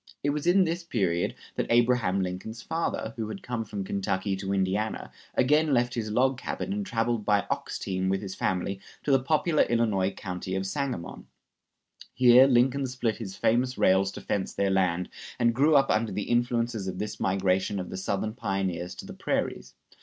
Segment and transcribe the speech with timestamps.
[0.23, 4.51] It was in this period that Abraham Lincoln's father, who had come from Kentucky to
[4.51, 9.11] Indiana, again left his log cabin and traveled by ox team with his family to
[9.11, 11.27] the popular Illinois county of Sangamon.
[12.15, 16.23] Here Lincoln split his famous rails to fence their land, and grew up under the
[16.31, 19.75] influences of this migration of the Southern pioneers to the prairies.